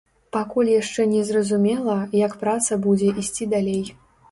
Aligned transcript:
Пакуль 0.35 0.71
яшчэ 0.71 1.05
не 1.11 1.21
зразумела, 1.27 1.99
як 2.23 2.31
праца 2.47 2.81
будзе 2.89 3.13
ісці 3.25 3.51
далей. 3.55 3.89